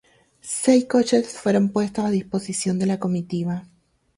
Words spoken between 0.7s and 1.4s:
coches